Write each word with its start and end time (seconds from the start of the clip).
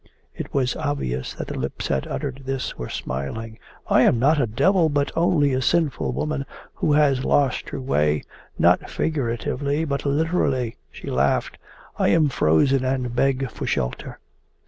It 0.35 0.51
was 0.51 0.75
obvious 0.75 1.35
that 1.35 1.49
the 1.49 1.59
lips 1.59 1.89
that 1.89 2.07
uttered 2.07 2.41
this 2.45 2.75
were 2.75 2.89
smiling. 2.89 3.59
'I 3.87 4.01
am 4.01 4.17
not 4.17 4.41
a 4.41 4.47
devil, 4.47 4.89
but 4.89 5.11
only 5.15 5.53
a 5.53 5.61
sinful 5.61 6.11
woman 6.11 6.43
who 6.73 6.93
has 6.93 7.23
lost 7.23 7.69
her 7.69 7.79
way, 7.79 8.23
not 8.57 8.89
figuratively 8.89 9.85
but 9.85 10.03
literally!' 10.03 10.77
She 10.91 11.11
laughed. 11.11 11.59
'I 11.99 12.07
am 12.07 12.29
frozen 12.29 12.83
and 12.83 13.15
beg 13.15 13.51
for 13.51 13.67
shelter. 13.67 14.17